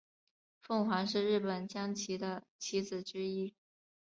[0.63, 3.53] 凤凰是日本将棋的棋子之一。